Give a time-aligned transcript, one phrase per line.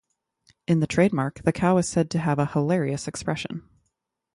[0.67, 3.69] In the trademark, the cow is said to have a hilarious expression.